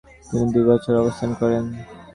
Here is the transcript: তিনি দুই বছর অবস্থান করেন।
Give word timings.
তিনি 0.27 0.45
দুই 0.53 0.63
বছর 0.69 0.93
অবস্থান 1.01 1.31
করেন। 1.39 1.63